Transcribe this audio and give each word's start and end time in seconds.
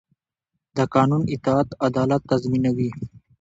د 0.77 0.79
قانون 0.93 1.21
اطاعت 1.35 1.69
عدالت 1.87 2.21
تضمینوي 2.31 2.89